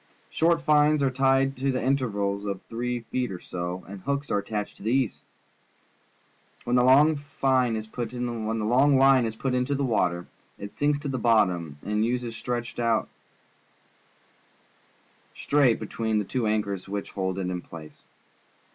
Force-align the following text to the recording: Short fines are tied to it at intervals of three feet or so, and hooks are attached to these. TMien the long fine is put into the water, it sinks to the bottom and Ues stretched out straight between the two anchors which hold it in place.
Short 0.31 0.63
fines 0.63 1.03
are 1.03 1.11
tied 1.11 1.55
to 1.57 1.67
it 1.69 1.75
at 1.75 1.83
intervals 1.83 2.43
of 2.45 2.59
three 2.63 3.01
feet 3.01 3.31
or 3.31 3.39
so, 3.39 3.85
and 3.87 4.01
hooks 4.01 4.31
are 4.31 4.39
attached 4.39 4.77
to 4.77 4.81
these. 4.83 5.21
TMien 6.65 6.73
the 6.73 6.83
long 6.83 7.15
fine 7.15 7.75
is 7.75 7.85
put 7.85 8.11
into 8.11 8.39
the 9.75 9.83
water, 9.83 10.25
it 10.57 10.73
sinks 10.73 10.97
to 10.97 11.07
the 11.07 11.19
bottom 11.19 11.77
and 11.85 12.03
Ues 12.03 12.35
stretched 12.35 12.79
out 12.79 13.09
straight 15.35 15.79
between 15.79 16.17
the 16.17 16.25
two 16.25 16.47
anchors 16.47 16.89
which 16.89 17.11
hold 17.11 17.37
it 17.37 17.51
in 17.51 17.61
place. 17.61 18.01